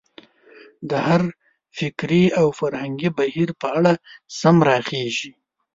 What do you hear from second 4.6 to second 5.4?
راخېژي.